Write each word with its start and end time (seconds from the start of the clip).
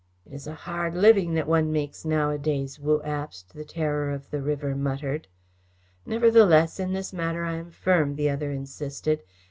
"It 0.25 0.33
is 0.33 0.47
a 0.47 0.55
hard 0.55 0.95
living 0.95 1.35
that 1.35 1.47
one 1.47 1.71
makes 1.71 2.05
nowadays," 2.05 2.79
Wu 2.79 3.03
Abst, 3.05 3.49
the 3.49 3.63
Terror 3.63 4.09
of 4.09 4.31
the 4.31 4.41
River, 4.41 4.75
muttered. 4.75 5.27
"Nevertheless 6.07 6.79
in 6.79 6.93
this 6.93 7.13
matter 7.13 7.45
I 7.45 7.57
am 7.57 7.69
firm," 7.69 8.15
the 8.15 8.27
other 8.31 8.49
insisted. 8.51 9.21